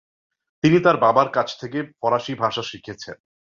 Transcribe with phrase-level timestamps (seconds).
[0.63, 3.17] তিনি তার বাবার কাছ থেকে ফারসি ভাষা শিখেছেন।